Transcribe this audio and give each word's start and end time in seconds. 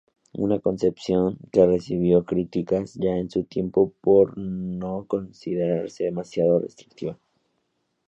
Una 0.33 0.57
concepción 0.59 1.37
que 1.51 1.63
recibió 1.63 2.25
críticas 2.25 2.95
ya 2.95 3.11
en 3.17 3.29
su 3.29 3.43
tiempo 3.43 3.93
por 4.01 4.33
considerarse 5.05 6.05
demasiado 6.05 6.57
restrictiva 6.57 7.19